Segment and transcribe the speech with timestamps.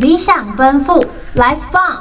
[0.00, 1.04] 理想奔赴
[1.36, 2.00] ，Life 棒！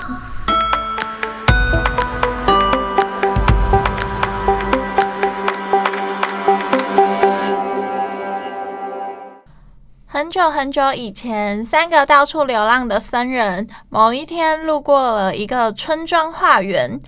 [10.08, 17.02] 很久很久以前，三个到处流浪的僧人，某一天路过了一个村庄化缘。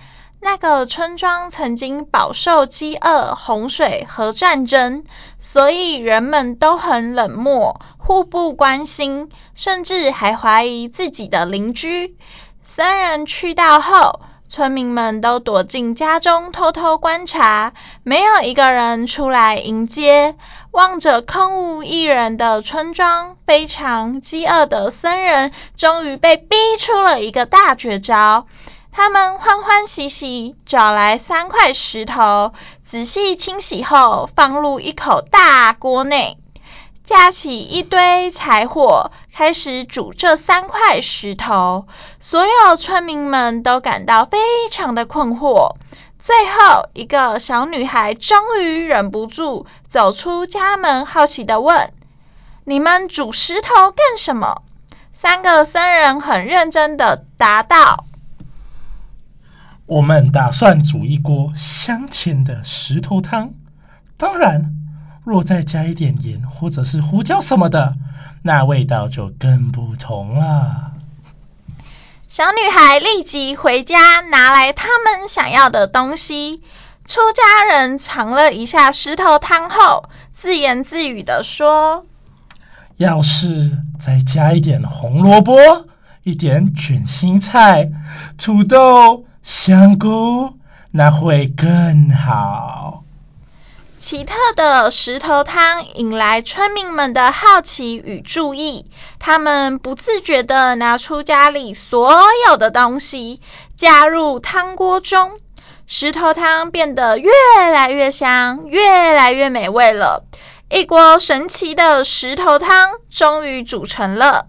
[0.44, 5.04] 那个村庄曾经饱受饥饿、洪水和战争，
[5.38, 12.16] 所以人们都很冷漠，互不关心，甚至还怀疑自己的邻居。
[12.64, 20.34] 僧人去到后，村民们都躲进家中偷偷观察，没有一个人出来迎接。
[20.72, 28.46] 望着空无一人的村庄，非常饥饿的僧人终于被逼出了一个大绝招。
[28.94, 32.52] 他们欢欢喜喜找来三块石头，
[32.84, 36.36] 仔细清洗后放入一口大锅内，
[37.02, 41.86] 架起一堆柴火，开始煮这三块石头。
[42.20, 44.38] 所有村民们都感到非
[44.70, 45.76] 常的困惑。
[46.18, 51.94] 最后，一个小女孩终于忍不住走出家门，好奇地问
[52.64, 54.60] ：“你们煮石头干什么？”
[55.14, 58.04] 三个僧人很认真地答道。
[59.92, 63.52] 我们打算煮一锅香甜的石头汤，
[64.16, 64.72] 当然，
[65.22, 67.96] 若再加一点盐或者是胡椒什么的，
[68.40, 70.92] 那味道就更不同了。
[72.26, 76.62] 小女孩立即回家拿来他们想要的东西。
[77.04, 82.06] 出家人尝了一下石头汤后，自言自语的说
[82.96, 85.54] ：“要是再加一点红萝卜，
[86.22, 87.90] 一点卷心菜、
[88.38, 90.54] 土豆。”香菇，
[90.92, 93.02] 那会更好。
[93.98, 103.40] 奇特的石头汤引来村民们的好奇与注意，他们不自觉地拿出家里所有的东西，
[103.76, 105.38] 加入汤锅中。
[105.86, 107.30] 石头汤变得越
[107.72, 110.24] 来越香，越来越美味了。
[110.70, 114.46] 一锅神奇的石头汤终于煮成了。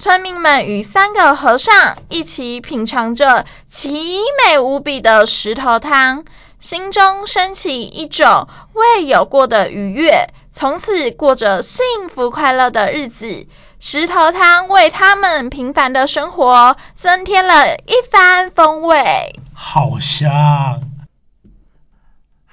[0.00, 6.24] 村民们与三个和尚一起品尝着奇美无比的石头汤，
[6.60, 13.48] 心中升起一种未有过的愉悦，从此过着幸福快乐的日子。
[13.80, 19.34] 石头汤为他们平凡的生活增添了一番风味。
[19.52, 20.80] 好香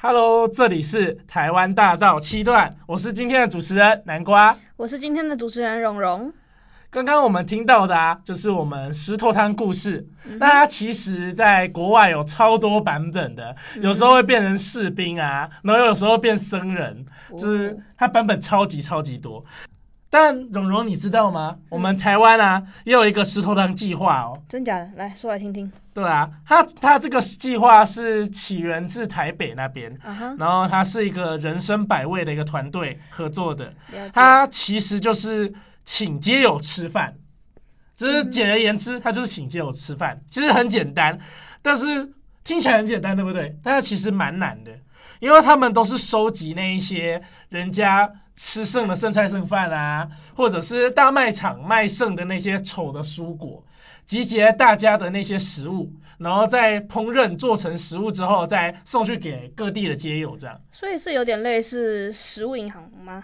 [0.02, 6.34] ！Hello，这里是台湾大道七段，我是今天的主持人南瓜，我是今天的主持人蓉蓉。
[6.96, 10.08] 刚刚我们听到的啊，就是我们石头汤故事。
[10.40, 17.06] 那它其实在国外有超多版本的，有时候会变成士兵啊，然后有时候变僧人，
[17.38, 19.44] 就是它版本超级超级多。
[20.10, 21.58] 但蓉蓉你知道吗？
[21.68, 24.42] 我们台湾啊也有一个石头汤计划哦。
[24.48, 24.92] 真假的？
[24.96, 25.70] 来说来听听。
[25.94, 30.00] 对啊，它它这个计划是起源自台北那边，
[30.40, 33.74] 然后它是一个人生百味的一个团队合作的。
[34.14, 35.54] 它其实就是。
[35.86, 37.16] 请街友吃饭，
[37.96, 40.22] 就是简而言之，他就是请街友吃饭。
[40.28, 41.20] 其实很简单，
[41.62, 42.12] 但是
[42.44, 43.56] 听起来很简单，对不对？
[43.64, 44.80] 但是其实蛮难的，
[45.20, 53.64] 因为他们都是收集那一些人家吃剩的剩菜剩饭啊，或者是大卖场卖剩的那些丑的蔬果，
[54.06, 60.60] 集结大家的那些食物，然后再烹饪做成食物之后，再送去给各地的街友，这样。
[60.72, 63.24] 所以是有点类似食物银行吗？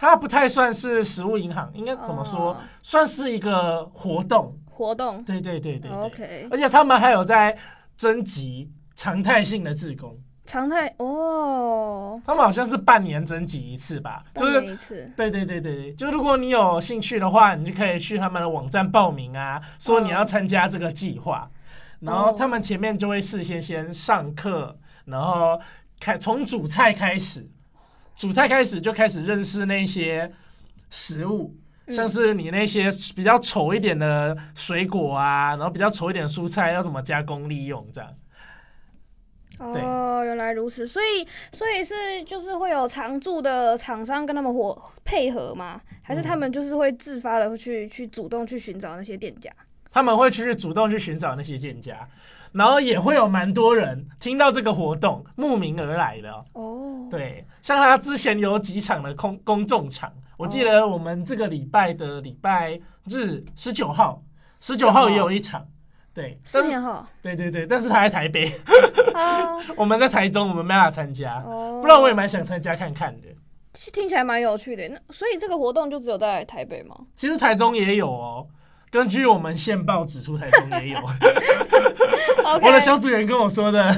[0.00, 2.56] 它不太算是食物银行，应该怎么说？Oh.
[2.80, 4.58] 算是一个活动。
[4.64, 5.22] 活动。
[5.24, 6.00] 对对对对对。
[6.00, 6.48] OK。
[6.50, 7.58] 而且他们还有在
[7.98, 10.18] 征集常态性的志工。
[10.46, 12.12] 常态哦。
[12.14, 12.22] Oh.
[12.24, 14.24] 他们好像是半年征集一次吧？
[14.32, 14.94] 半年一次。
[14.94, 21.50] 就是、对对对对，就如果你有兴趣的话，你就可以去他们的网站报名啊，说你要参加这个计划。
[22.00, 22.08] Oh.
[22.10, 25.60] 然后他们前面就会事先先上课，然后
[26.00, 27.50] 开从主菜开始。
[28.20, 30.34] 煮菜开始就开始认识那些
[30.90, 31.56] 食物，
[31.86, 38.14] 嗯、像是你那些比较丑一点的水果啊，然后比较丑一点的蔬菜要怎么加工利用这样。
[39.58, 45.80] 哦，原来如此，所以所以是就是会有常驻的厂商跟他们伙配合吗？
[46.02, 49.50] 还是他们就是会自发的去去主动去寻找那些店家？
[49.90, 52.06] 他们会去主动去寻找那些店家。
[52.52, 56.44] 然后也会有蛮多人听到这个活动慕名而来的。
[56.52, 64.22] 哦，对，像他之前有几场的公公众场，我记得我们这个礼拜的礼拜日十九号，
[64.58, 65.68] 十九号也有一场，
[66.14, 68.52] 对，十九号，对对对，但是他在台北，
[69.76, 73.28] 我们在台中，我们没办法参加，不然我也蛮想参加看看的。
[73.92, 76.96] 听起来蛮有趣的，那所以这个活动就只有在台北吗？
[77.14, 78.48] 其实台中也有哦。
[78.90, 80.98] 根据我们线报指出，台中也有。
[80.98, 82.66] Okay.
[82.66, 83.94] 我的小组员跟我说的。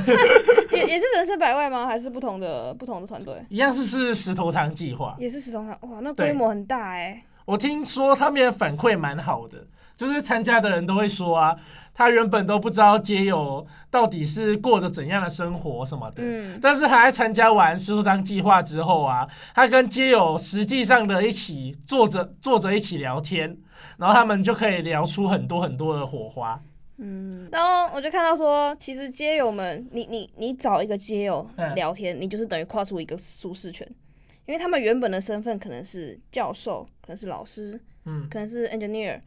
[0.72, 1.86] 也也是人生百味吗？
[1.86, 3.44] 还是不同的不同的团队？
[3.48, 5.16] 一样是是石头汤计划。
[5.18, 7.24] 也是石头汤，哇，那规模很大哎。
[7.44, 9.66] 我听说他们的反馈蛮好的，
[9.96, 11.56] 就是参加的人都会说啊，
[11.94, 23.58] 他原本都不知道街友到底是过着怎样的生活什么的，嗯，但是他在参加完石头汤计划之后啊，他跟街友实际上的一起坐着坐着一起聊天，
[23.98, 26.62] 然后他们就可以聊出很多很多的火花。
[26.98, 33.88] 嗯，然后我就看到说，其实街友们，你你你找一个街友聊天，嗯、你就是等于跨出一个舒适圈，
[34.46, 39.20] 因为他们原本的身份可能是教授，可能是老师，嗯，可能是 engineer，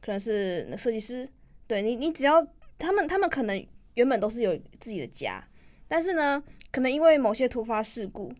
[0.00, 1.28] 可能是设计师，
[1.66, 2.46] 对你你只要
[2.78, 5.44] 他们他们可能原本都是有自己的家，
[5.88, 8.32] 但是呢，可能因为某些突发事故，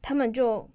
[0.00, 0.68] 他们就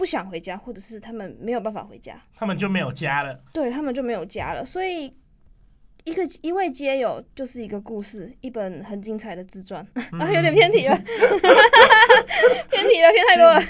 [0.00, 5.12] 不想回家，或者是他们没有办法回家，他们就没有家了，对他们就没有家了，所以。
[6.06, 9.86] 一个一位街友就是一个故事，一本很精彩的自传。
[9.94, 10.96] 嗯、啊，有点偏题了，
[12.70, 13.60] 偏题了，偏太多了。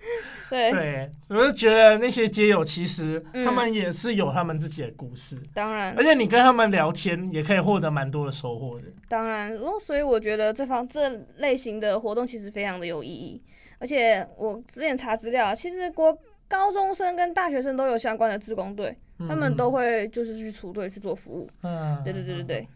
[0.48, 5.36] 对对，我就觉得那些街友其实他们也是有他们自己的故事。
[5.36, 5.94] 嗯、当然。
[5.94, 8.86] 而且你跟他们聊天也可以获得蛮多的收获的。
[9.08, 9.54] 当然，
[9.84, 13.42] 所以我觉得这方这类型的活动其实非常的有意义。
[13.84, 16.16] 而且我之前查资料，其实国
[16.48, 18.96] 高中生跟大学生都有相关的志工队。
[19.28, 22.68] 他们都会就是去出队去做服务，嗯，对对对对对。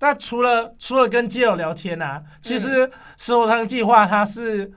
[0.00, 4.72] 那除了除了跟基友聊天啊，其实石头汤计划它是，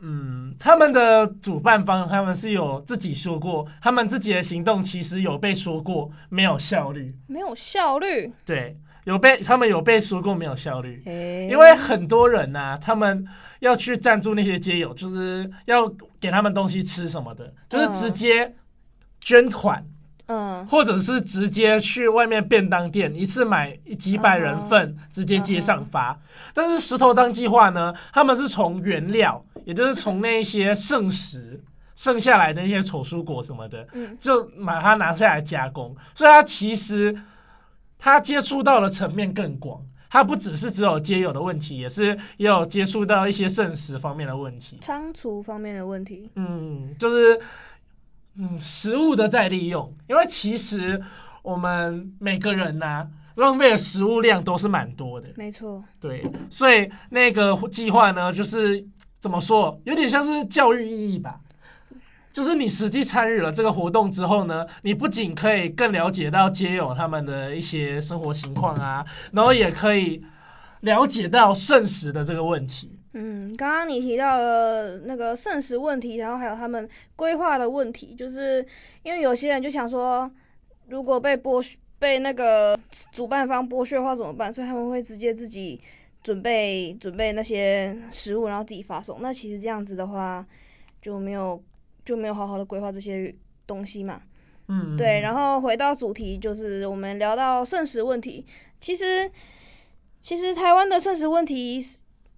[0.00, 11.02] 嗯，他们的主办方他们是有自己说过，他们自己的行动其实有被说过没有效率，没有效率，对，有被他们有被说过没有效率，
[11.50, 13.28] 因为很多人呐、啊，他们
[13.64, 15.88] 要去赞助那些街友，就是要
[16.20, 18.54] 给他们东西吃什么的，就是直接
[19.20, 19.86] 捐款。
[20.26, 26.18] 嗯，或者是直接去外面便当店一次买几百人份，直接街上发。
[26.54, 31.62] 但是石头当计划呢，他们是从原料，也就是从那些剩食
[31.94, 33.86] 剩下来的那些丑蔬果什么的，
[34.18, 35.96] 就把它拿下来加工。
[36.14, 37.20] 所以它其实
[37.98, 39.82] 它接触到的层面更广，
[40.14, 46.30] 它不只是只有街友的问题，也是也有接触到一些圣食方面的问题，仓储方面的问题。
[46.36, 47.40] 嗯，就是。
[48.36, 51.04] 嗯，食物的再利用，因为其实
[51.42, 55.28] 我们每个人呐、啊，浪费的食物量都是蛮多的。
[55.36, 55.84] 没错。
[56.00, 58.88] 对，所以那个计划呢，就是
[59.20, 61.42] 怎么说，有点像是教育意义吧。
[62.34, 70.24] 就是你实际参与了这个活动之后呢，你不仅可以更了解到街友他们的一些生活情况啊，然后也可以
[70.80, 72.90] 了解到剩食的这个问题。
[73.12, 78.66] 嗯，刚刚你提到了那个剩食问题，然后还有他们规划的问题，就是
[79.04, 80.28] 因为有些人就想说，
[80.88, 82.76] 如果被剥削，被那个
[83.12, 84.52] 主办方剥削的话怎么办？
[84.52, 85.80] 所以他们会直接自己
[86.24, 89.22] 准备准备那些食物，然后自己发送。
[89.22, 90.44] 那其实这样子的话，
[91.00, 91.62] 就没有
[92.04, 93.34] 就没有好好的规划这些
[93.66, 94.22] 东西嘛。
[94.68, 95.20] 嗯，对。
[95.20, 98.46] 然后回到主题，就是我们聊到剩食问题，
[98.80, 99.30] 其实
[100.22, 101.80] 其实台湾的剩食问题。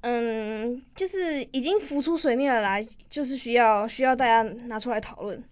[0.03, 5.43] 嗯，就是已经浮出水面了来，就是需要需要大家拿出来讨论。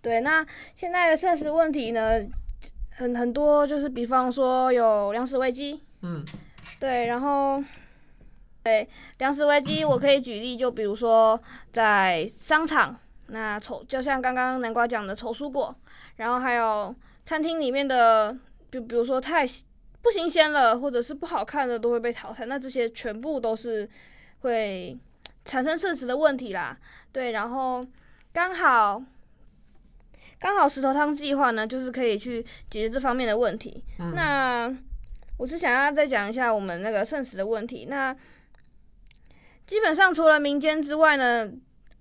[0.00, 2.24] 对，那现在的剩食问题呢，
[2.90, 5.82] 很很多，就是比方说有粮食危机。
[6.00, 6.24] 嗯。
[6.80, 7.62] 对，然后，
[8.62, 12.98] 对，粮食危机我可以举例，就比如说在商场，
[13.28, 15.76] 那丑就像刚刚南瓜讲的丑蔬果，
[16.16, 16.94] 然后还有
[17.24, 18.36] 餐厅里面的，
[18.70, 19.46] 就比如说太。
[20.00, 23.90] 不新鲜了，或者是不好看的都会被淘汰，那这些全部都是
[24.40, 24.96] 会
[25.44, 26.78] 产生剩食的问题啦。
[27.10, 27.84] 对，然后
[28.32, 29.02] 刚好
[30.38, 33.84] 刚好石头汤计划呢，就是可以去解决这方面的问题。
[33.98, 34.72] 嗯、那
[35.36, 37.84] 我是想要再讲一下我们那个剩食的问题。
[37.86, 38.16] 那
[39.66, 41.50] 基本上除了民间之外呢，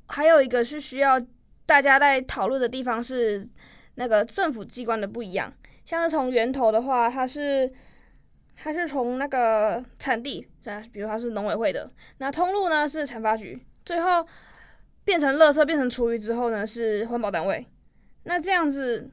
[0.08, 1.22] 还有一个是需要
[1.66, 3.48] 大家在讨论的地方是
[3.96, 5.54] 那个政府机关的不一样，
[5.86, 7.72] 像是从源头的话，它是。
[8.60, 14.28] 它是从那个产地，啊，比如它是农委会的，那通路呢是产发局，最后
[15.04, 17.68] 变成垃圾变成厨余之后呢是环保单位。
[18.24, 19.12] 那这样子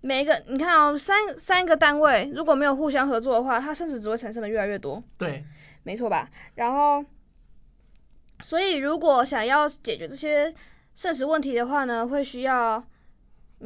[0.00, 5.04] 每一个你看哦，三三个单位如果没有互相合作的话，它甚至只会产生的越来越多。
[5.16, 5.44] 对，
[5.84, 6.28] 没错吧？
[6.56, 7.04] 然后，
[8.42, 10.54] 所以如果想要解决这些
[10.94, 12.84] 剩食问题的话呢，会需要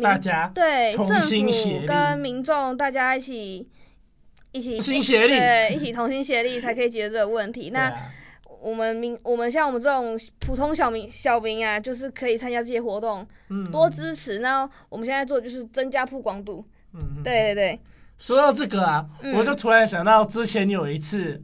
[0.02, 3.68] 大家对政府跟民众大家一起。
[4.56, 7.70] 一起同心协力，对，一起同心协力才可以解决这个问题。
[7.74, 7.92] 那
[8.60, 14.38] 我们民，我们像我们这种普通小民小民啊，就是可以参加这些活动，嗯，多支持。
[14.38, 17.80] 那我们现在做的就是增加曝光度，嗯，对对对。
[18.16, 21.42] 说到这个啊，嗯、我就突然想到之前有一次，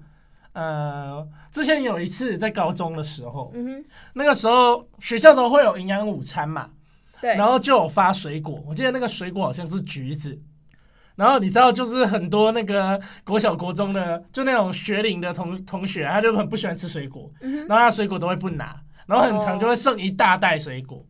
[0.53, 6.71] 呃，之前有一次在高中的时候，嗯哼，那个时候学校都会有营养午餐嘛，
[7.21, 10.41] 对，然后就有发水果，我记得那个水果好像是橘子，
[11.15, 21.05] 然后你知道就是很多那个国小国中的就那种学龄的同同学，他就很不喜欢吃水果，嗯，然后他水果都会不拿，然后很长就会剩一大袋水果，哦、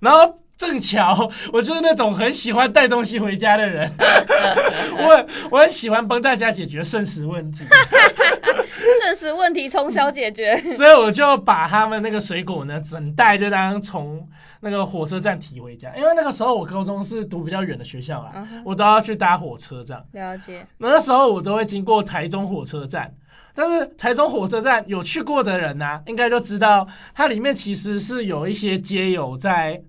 [0.00, 0.43] 然后。
[0.66, 7.64] 正巧， 我就是那种很喜欢带东西回家的人， 我我很喜欢帮大家解决剩食问题，
[9.02, 14.28] 剩食问题从小解决，所以我就把他们那个水果呢，整袋就当从
[14.60, 18.62] 那个火车站提回家，因为那个时候我高中是读比较远的学校啦，uh huh.
[18.64, 20.04] 我都要去搭火车这样。
[20.12, 20.66] 了解。
[20.78, 23.14] 那时候我都会经过台中火车站，
[23.54, 29.82] 但是台中火车站有去过的人呢、啊，应该就知道它里面其实是有一些街友在。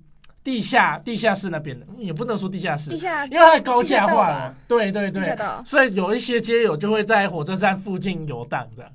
[0.46, 5.36] 地下地下室那边的，也不能说地下室，地下，因为它高架化了，对对对，
[5.66, 8.92] 所以有一些街友就会在火车站附近游荡这样。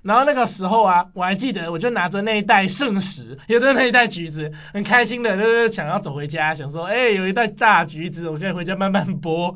[0.00, 9.54] 然后那个时候啊，我还记得，我就拿着那一袋圣石， 也就是那一袋橘子，很开心的，就是想要走回家，想说，哎、欸，有一袋大橘子，我可以回家慢慢剥。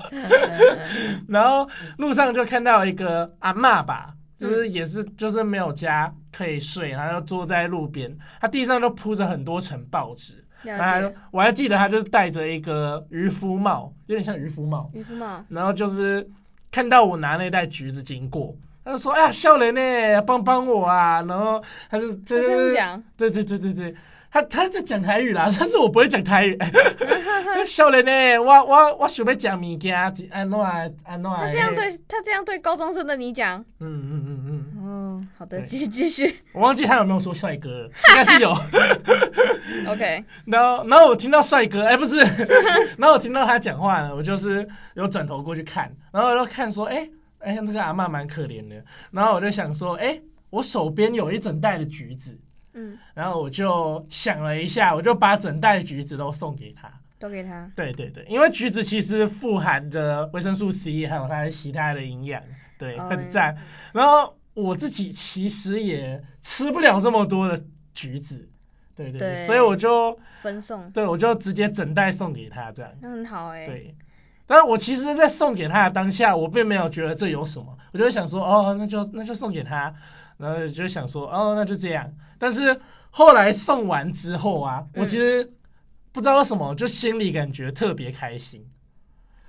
[1.26, 10.44] 然后路上就看到一个阿嬷吧，就是也是就是没有家可以睡，然后就坐在路边，他地上都铺着很多层报纸。
[10.64, 14.90] 他解我还记得他就是戴着一个渔夫帽，有点像渔夫帽。
[14.94, 15.44] 渔夫帽。
[15.48, 16.28] 然后就是
[16.70, 23.94] 看到我拿那袋橘子经过，他就说：“哎呀，笑人呢，帮帮我啊！”然后他就这样对对对对对。
[24.32, 26.56] 他他在讲台语啦， 但是我不会讲台语。
[27.66, 30.62] 少人呢，我我我想要讲物件，安怎安怎？
[31.24, 33.58] 他这样对，他这样对高中生的你讲。
[33.80, 34.29] 嗯嗯嗯
[35.40, 36.42] 好的，继续 继续。
[36.52, 38.50] 我忘记他有没有说帅哥了，应该是有。
[39.90, 40.24] OK。
[40.44, 42.20] 然后然后我听到帅哥，哎不是，
[42.98, 50.20] 然后我听到他讲话呢，我就是有转头过去看，然后我就看说，哎哎，这个阿嬷蛮可怜的，然后我就想说，哎，
[50.50, 52.38] 我手边有一整袋的橘子。
[52.74, 57.70] 嗯，然后我就想了一下，我就把整袋橘子都送给他，都给他。
[57.74, 62.42] 对对对，因为橘子其实富含着维生素 C，还有它其他的营养，
[62.78, 63.56] 对，很赞。
[63.92, 67.64] 然后我自己其实也吃不了这么多的
[67.94, 68.48] 橘子，
[68.96, 72.92] 对对对，所以我就分送，对，我就直接整袋送给他这样。
[73.00, 73.66] 那很好哎。
[73.66, 73.94] 对，
[74.46, 79.94] 但是我其实，在送给他的当下，我并没有觉得这有什么，我就想说，哦，那就那就送给他。
[80.38, 82.14] 然后就想说，哦，那就这样。
[82.38, 85.52] 但是后来送完之后啊，嗯、我其实
[86.12, 88.66] 不知道为什么，就心里感觉特别开心。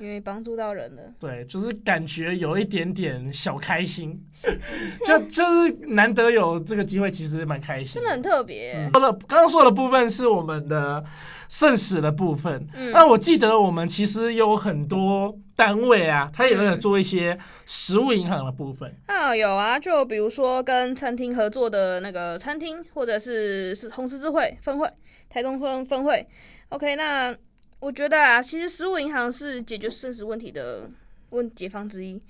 [0.02, 1.04] 因为帮助到人了。
[1.20, 4.26] 对，就是感觉有一点点小开心，
[5.06, 8.02] 就就是难得有这个机会，其实蛮开心。
[8.02, 8.74] 真的很特别。
[8.74, 11.06] 嗯、刚刚说的部分是我们的。
[11.52, 18.96] 剩食的部分，嗯，那我记得我们其实有很多单位啊，他也有做一些食物银行的部分。
[19.08, 24.94] 啊，有啊，就比如说跟餐厅合作的那个餐厅，或者是是红十字会分会，
[25.28, 26.26] 台东分分会。
[26.70, 27.36] OK，那
[27.82, 30.90] 我觉得啊，其实食物银行是解决剩食问题的
[31.32, 32.22] 问解方之一。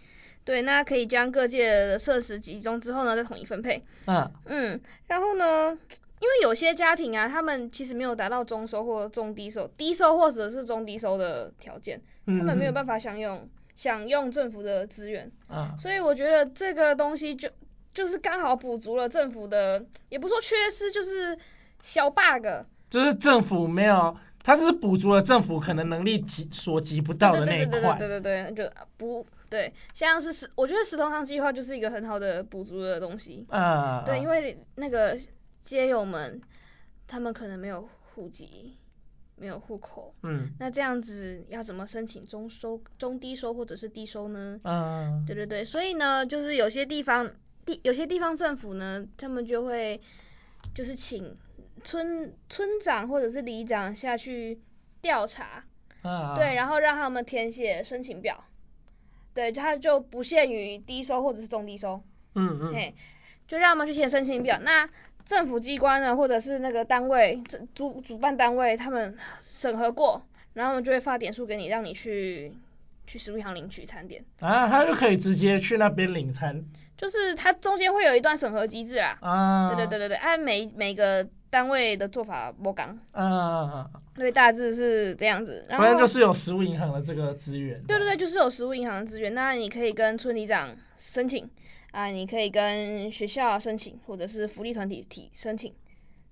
[0.44, 3.84] 对，那可以将各界的剩食集中之后呢，再统一分配。
[4.08, 5.78] 嗯嗯，然后呢？
[6.22, 17.50] 因为有些家庭啊，他们其实没有达到中收或中低收、低收或者是中低收的条件，他们没有办法享用享用政府的资源，啊、所以我觉得这个东西就
[17.92, 21.36] 就是刚好补足了政府的，也不说缺失，就是
[21.82, 22.46] 小 bug，
[22.92, 35.18] 就是政府没有，它只是补足了政府可能能力及所及不到的那一块，对对对对对对对，就不对，像是石，我觉得石头汤计划就是一个很好的补足的东西，啊，对，因为那个。
[35.64, 36.42] 街友们，
[37.08, 38.76] 他们可能没有户籍，
[39.36, 44.60] 没有户口，嗯，那这样子要怎么申请中收、中低收或者是低收呢？
[44.64, 47.30] 嗯，对对对，所以呢，就是有些地方
[47.64, 50.02] 地有些地方政府呢，他们就会
[50.74, 51.38] 就是请
[51.84, 54.60] 村村长或者是里长下去
[55.02, 55.64] 调查，
[56.02, 58.44] 啊，对，然后让他们填写申请表，
[59.34, 62.04] 对，他就不限于低收或者是中低收，
[62.36, 62.96] 嗯嗯，嘿，
[63.48, 64.90] 就让他们去填申请表，那。
[65.24, 67.42] 政府机关呢，或者是那个单位
[67.76, 72.52] 主主办单位，他们审核过，然后就会发点数给你，让你去
[73.06, 74.26] 去食物银行领取餐点。
[74.40, 76.66] 啊，他就可以直接去那边领餐。
[76.98, 79.16] 就是它中间会有一段审核机制啦。
[79.22, 79.68] 啊。
[79.70, 82.98] 对对对对对，按每每个单位的做法不同。
[83.12, 83.88] 啊。
[84.16, 85.68] 所以大致是这样子。
[85.70, 87.80] 反正就是有食物银行的这个资源。
[87.84, 91.48] 对对对，就是有食物银行的资源，那你可以跟村里长申请。
[91.92, 95.74] 啊，你可以跟学校申请，或者是福利团体提申请，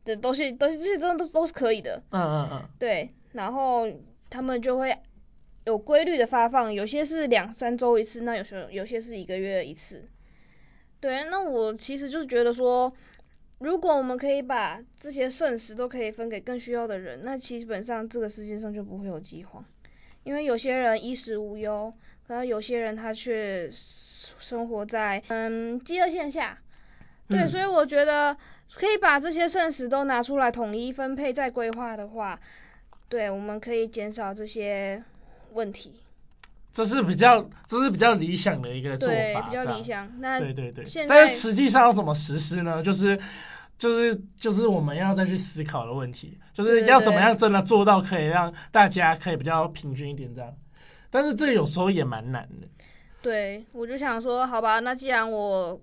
[0.06, 2.02] 这都是都是这些都都都是可以的。
[2.12, 2.70] 嗯嗯嗯。
[2.80, 3.86] 对，然后
[4.30, 4.98] 他们就会
[5.66, 10.08] 有规律的发放，有些是两三周一次，那有时候有些是一个月一次。
[11.02, 12.94] 对，那我其实就是觉得说，
[13.60, 19.64] 如果我们可以把这些剩食都可以分给更需要的人，那基本上这个世界上就不会有饥荒。
[20.24, 21.94] 因为有些人衣食无忧，
[22.26, 26.58] 可能有些人他却生活在嗯饥饿线下。
[27.28, 28.36] 对，嗯、所以我觉得
[28.74, 32.40] 可以把这些剩食都拿出来统一分配再规划的话，
[33.08, 35.04] 对，我们可以减少这些
[35.54, 36.02] 问题。
[36.80, 39.14] 这是比较，这是比较理想的一个做法。
[39.14, 40.10] 对，比较理想。
[40.22, 40.86] 那对对对。
[41.10, 42.82] 但是实际上要怎么实施呢？
[42.82, 43.20] 就是
[43.78, 50.54] 就是就是我们要再去思考的问题，就是要怎么样真的做到可以让大家可以比较平均一点这样。
[51.12, 52.68] 但是这有时候也蛮难的。
[53.22, 55.82] 对，我就想说，好吧，那既然我。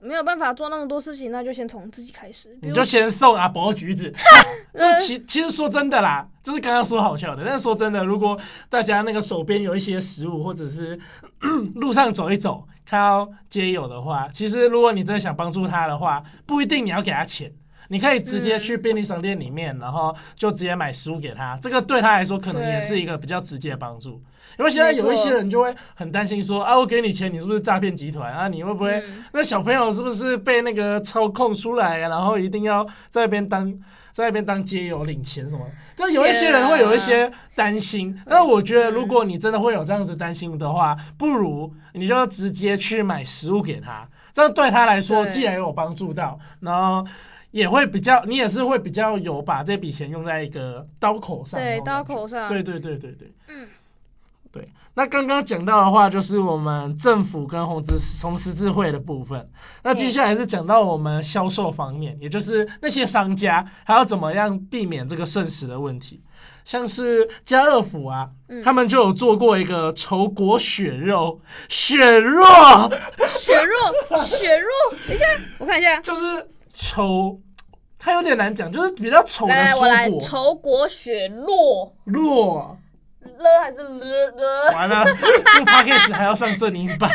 [0.00, 2.56] 没有办法做那么多事情，那就先从自己开始。
[2.62, 4.14] 你就先送阿伯橘子。
[4.74, 8.38] 就其其实说真的啦，就是刚刚说好笑的，但是说真的，如果
[8.68, 11.00] 大家那个手边有一些食物，或者是
[11.74, 17.52] 路上走一走看到街友的话，其实如果你真的想帮助他的话，不一定你要给他钱，
[17.88, 24.22] 你可以直接去便利商店里面，嗯、然后就直接买食物给他，这个对他来说可能也是一个比较直接的帮助。
[24.58, 28.48] 因为现在有一些人就会很担心说啊，我给你钱，你是不是诈骗集团啊？
[28.48, 33.80] 你会不会、嗯、那小朋友是不是被那个操控出来，然后一定要在那边当
[34.12, 35.66] 在那边当街友领钱什么？
[35.96, 38.20] 就有一些人会有一些担心。
[38.26, 47.06] 那、啊、我觉得如果你真的会有这样子担心的话，不如你就直接去买食物给他，这样对他来说既然有帮助到，然后
[47.50, 51.60] 也会比较，你也是会比较有把这笔钱用在一个刀口上。
[51.60, 52.48] 对，刀口上。
[52.48, 53.32] 对对对对对。
[53.48, 53.68] 嗯。
[54.50, 59.50] 对，那刚刚讲到的话就是我们政府跟红十红十字会的部分，
[59.82, 66.22] 那接下来是讲到我们销售方面，也就是那些商家还要怎么样避免这个剩食的问题，
[66.64, 72.42] 像是家乐福啊，嗯、他们就有做过一个仇果血肉，血肉，
[73.38, 74.68] 血肉，血肉，
[75.06, 75.26] 等一下，
[75.58, 77.40] 我看一下，就是仇，
[77.98, 82.78] 它有点难讲，就是比较丑的蔬果，来来我来仇果雪落落。
[83.20, 84.72] 了还是了了？
[84.74, 85.10] 完了，录
[85.66, 87.10] podcast 还要上正音版。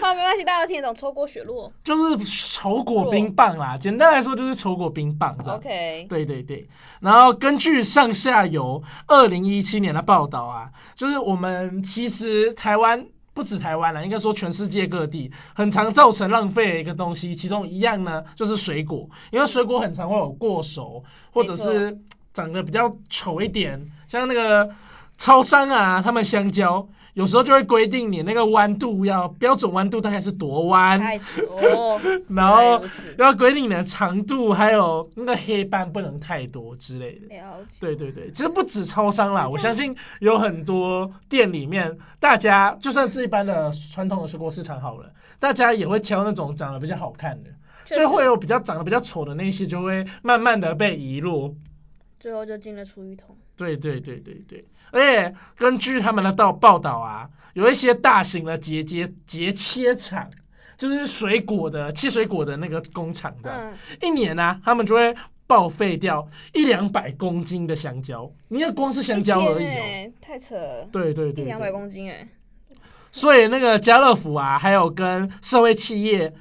[0.00, 0.94] 好，没关系，大家都听得懂。
[0.94, 1.72] 仇果雪落。
[1.84, 5.58] 就是丑果冰棒啦，简单来说就是丑果冰棒这样。
[5.58, 6.06] OK。
[6.08, 6.68] 对对对，
[7.00, 21.98] 然后根据上下游二零一七年的报道啊，就是我们其实台湾不止台湾啦，应该说全世界各地很常造成浪费的一个东西，其中一样呢就是水果，因为水果很常会有过熟，或者是
[22.32, 24.74] 长得比较丑一点，像那个。
[25.18, 30.98] 超商啊，他们香蕉有时候就会规定你那个弯度要标准弯度大概是多弯，
[31.46, 32.82] 哦、 然后
[33.18, 37.26] 要规定你的长度，还有那个黑斑不能太多之类的。
[37.78, 47.50] 对对对，其实不止超商啦，我相信有很多店里面，大家就算是一般的传统的水果市场好了，大家也会挑那种长得比较好看的，
[47.84, 51.54] 就会有比较长得比较丑的那些就会慢慢的被遗落。
[52.22, 53.36] 最后就进了厨余桶。
[53.56, 60.30] 对对对对对，而且根据他们的报报道啊，有一些大型的结节节切厂，
[60.78, 65.16] 就是水果的切水果的那个工厂的，嗯、一年呢、啊，他们就会
[65.48, 68.32] 报废掉一两百公斤的香蕉。
[68.46, 70.88] 你看光是香蕉而已哦，欸、太扯了。
[70.92, 72.28] 对对对，对，一两百公斤哎。
[73.10, 76.34] 所以那个家乐福啊，还有跟社会企业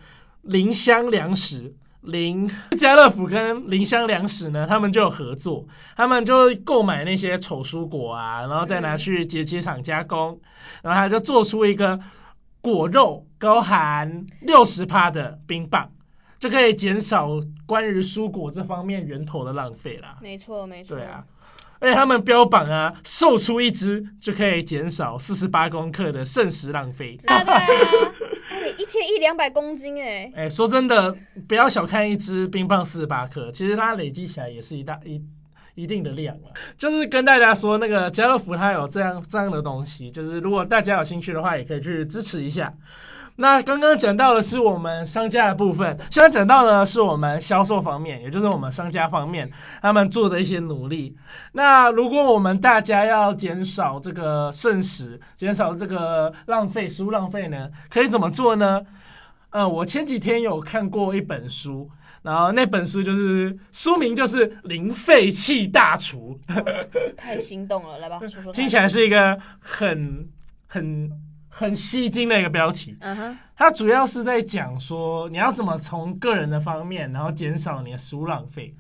[0.43, 1.73] 林香粮食。
[2.01, 10.41] 林 家乐福跟林香粮食呢，他们就有合作，他们就购买那些丑蔬果啊，然后再拿去节切厂加工，嗯、
[10.83, 11.99] 然后他就做出一个
[12.61, 15.91] 果肉高含六十帕的冰棒，
[16.39, 17.29] 就可以减少
[17.65, 20.17] 关于蔬果这方面源头的浪费啦。
[20.21, 20.95] 没错，没错。
[20.97, 21.25] 对啊。
[21.81, 27.17] 而且他们标榜啊，售出一支就可以减少四十八公克的剩食浪费。
[27.17, 27.43] 对啊，
[28.77, 30.31] 一天一两百公斤哎。
[30.35, 31.17] 哎，说真的，
[31.47, 35.23] 不要小看一支冰棒四十八克，其实它累积起来也是一大一
[35.73, 36.53] 一定的量了。
[36.77, 42.75] 就是跟大家说，那个家乐福它有这样这样的东西，就是如果大家有兴趣的话，也可以去支持一下。
[43.41, 49.51] 那刚刚讲到的是我们商家的部分，现在讲到的是我们销售方面，也就是我们商家方面
[49.81, 51.17] 他们做的一些努力。
[51.51, 58.85] 那如果我们大家要减少这个剩食，减少这个浪费食物浪费呢，可以怎么做呢？
[59.49, 61.89] 呃，我前几天有看过一本书，
[62.21, 66.39] 然后那本书就是书名就是零废弃大厨。
[67.17, 68.53] 太心动了，来吧，说说。
[68.53, 70.29] 听起来是一个很
[70.67, 71.30] 很。
[71.61, 78.73] 很吸睛的一个标题，嗯哼，它主要是在讲说你要怎么从个人的方面，然后减少你的食物浪费。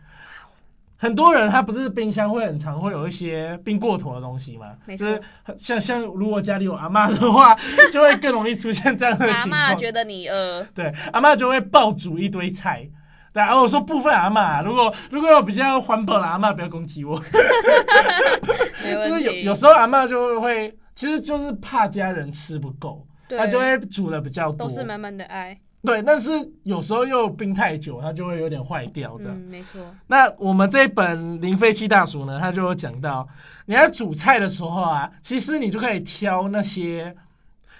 [0.97, 5.21] 很多人他不是冰箱会很常会有一些冰过头的东西嘛，没错就是
[5.57, 7.57] 像像如果家里有阿嬷的话，
[7.91, 9.61] 就会更容易出现这样的情况。
[9.61, 12.89] 阿嬷觉得你饿，对，阿嬷就会爆煮一堆菜。
[13.33, 17.17] 对啊，我说部分阿嬷，如果如果有比较环保的阿嬷，不要攻击我。
[18.83, 24.67] 就是有有时候阿嬷就会，其实就是怕家人吃不够，他就会煮的比较多。
[24.67, 25.59] 都是满满的爱。
[25.83, 29.35] 对，但是有时候又冰太久，它就会有点坏掉这样。
[29.35, 29.81] 嗯，没错。
[30.05, 33.29] 那我们这一本零废弃大厨呢，他就有讲到，
[33.65, 37.15] 你在煮菜的时候啊，其实你就可以挑那些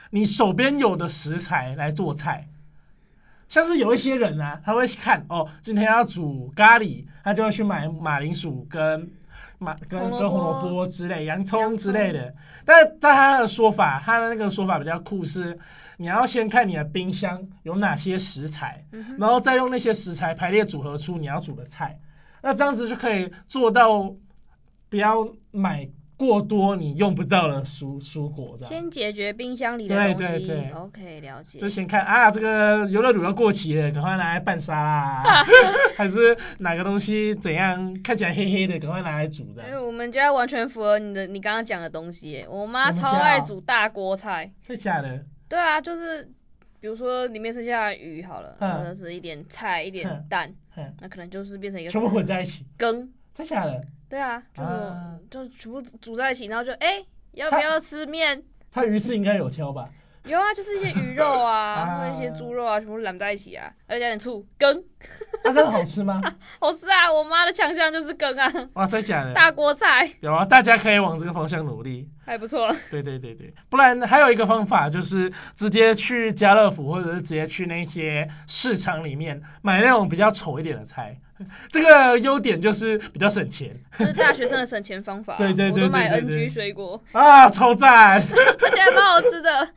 [0.09, 2.47] 你手边有的食材来做菜。
[3.47, 9.11] 像是有一些人啊，他会看哦，今天要煮咖喱，他就会去买马铃薯跟
[9.61, 12.35] 马跟跟红萝卜之类、洋葱之类的。
[12.65, 15.57] 但是在他的说法，他的那个说法比较酷是。
[15.97, 21.99] 你要先看你的冰箱有哪些食材，嗯、然后再用那些食材排列组合出你要煮的菜，
[22.41, 24.15] 那这样子就可以做到
[24.89, 25.89] 不要买
[26.21, 28.71] 过多你用不到的蔬蔬果这样。
[28.71, 30.13] 先解决冰箱里的东西。
[30.13, 30.71] 对对对。
[30.73, 31.57] OK，了解。
[31.57, 35.43] 就先看啊，这个优乐乳要过期了，赶快拿来拌沙拉，
[35.97, 39.63] 还是哪个东西怎样看起来黑黑的，赶快拿来煮的。
[39.67, 44.51] 因为我们家完全符合你的你刚刚讲的东西，我妈超爱煮大锅菜。
[44.63, 45.25] 真的假的？
[45.49, 46.29] 对啊，就是
[46.79, 50.53] 比如说里面剩下鱼好了，或者是一点菜、一点蛋，
[51.01, 53.83] 那可能就是变成一个全部混在一起羹，太假的？
[54.11, 54.43] 对啊，
[55.29, 58.43] 就是就全部煮在一起，然后就哎要不要吃面？
[58.69, 59.87] 他鱼翅应该有挑吧？
[60.25, 64.83] 有啊，就是一些鱼肉啊， 或者一些猪肉啊，全部揽在一起啊，再加点醋，羹。
[65.43, 66.21] 那真的好吃吗？
[66.59, 68.69] 好吃啊，我妈的强项就是羹啊。
[68.73, 69.33] 哇，真假的？
[69.33, 70.11] 大锅菜。
[70.19, 72.09] 有啊，大家可以往这个方向努力。
[72.23, 72.71] 还不错。
[72.91, 81.17] 对对对对，不然还有一个方法就是直接去家乐福或者是直接去那些市场里面买那种比较丑一点的菜。
[81.69, 83.79] 这个优点就是比较省钱。
[83.97, 85.35] 这是大学生的省钱方法。
[85.39, 85.83] 对对对对对。
[85.83, 87.03] 我都买 NG 水果。
[87.11, 88.21] 啊，超赞。
[88.61, 89.69] 而且还蛮好吃的。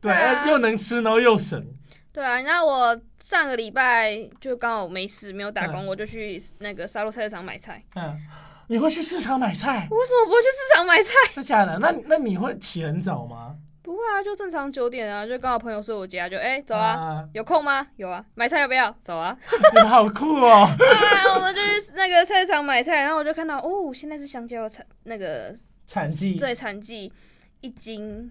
[0.00, 0.14] 对，
[0.50, 1.66] 又能吃然后又省。
[2.12, 3.00] 对啊，那我。
[3.24, 7.82] 上个礼拜就刚好没事，没有打工，嗯、我就去那个沙鹿菜市场买菜。
[7.94, 8.20] 嗯，
[8.66, 9.88] 你会去市场买菜？
[9.90, 11.12] 我为什么不会去市场买菜？
[11.32, 11.78] 是假的？
[11.78, 13.54] 那那你会起很早吗？
[13.82, 17.86] 不会啊，就正常九点啊，就刚好朋友睡我家，就哎、欸、走啊，啊，有空吗？
[17.96, 18.94] 有啊，买菜要不要？
[19.02, 19.36] 走啊。
[19.74, 20.62] 你好酷哦。
[20.70, 25.54] 啊，我们就去那个菜市场买菜，然后我就看到哦，现在是香蕉产那个
[25.86, 27.12] 产季，对，产季
[27.60, 28.30] 一斤。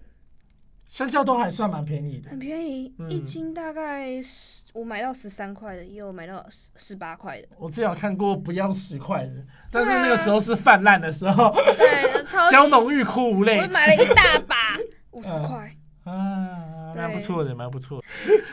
[0.87, 7.47] 香蕉都还算蛮便宜的，很便宜，嗯、一斤大概十，我买到十三块的，也有买到十十八块的。
[7.57, 9.31] 我之前有看过不要十块的，
[9.71, 13.61] 但是那个时候是泛滥的时候，对，超蕉农欲哭无泪。
[13.61, 14.77] 我买了一大把，
[15.12, 15.76] 五十块。
[16.04, 18.04] 啊，蛮不错的，蛮不错。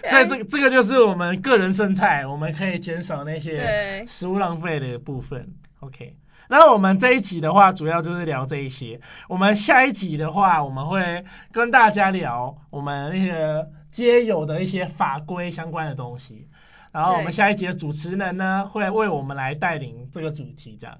[0.05, 5.55] 所以这个这个就是我们个人生菜，我们可以减少那些食物浪费的部分。
[5.81, 6.17] OK。
[6.51, 9.01] 那我们这一集的话，主要就是聊这一些。
[9.29, 16.49] 我们下一集的话，我们会跟大家聊我们那些街友的一些法规相关的东西。
[16.91, 20.99] 然后我们下一集的主持人呢，会为我们来带领这个主题这样。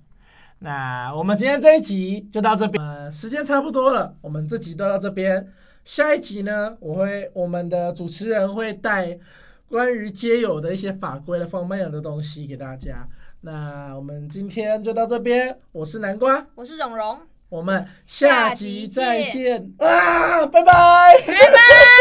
[0.61, 5.53] 那我们今天这一集就到这边，呃，时间差不多了，我们这集都到这边。
[5.85, 9.19] 下一集呢，我会我们的主持人会带
[9.69, 13.09] 关于街友的一些法规的方面的东西给大家。
[13.41, 21.99] 那我们今天就到这边，我是南瓜，我是蓉蓉，我们下集再见，啊，拜拜，拜拜。